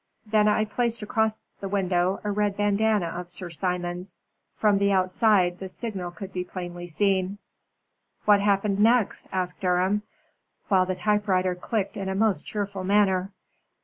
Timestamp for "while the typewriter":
10.69-11.53